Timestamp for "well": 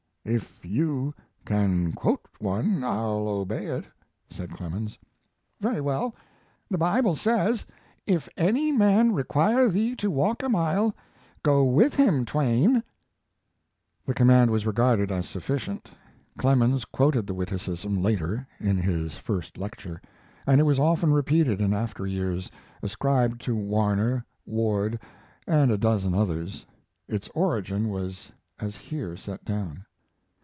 5.81-6.13